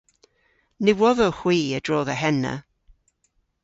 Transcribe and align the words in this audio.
Ny 0.83 0.91
wodhowgh 0.99 1.39
hwi 1.41 1.59
a-dro 1.77 1.99
dhe 2.07 2.15
henna. 2.21 2.55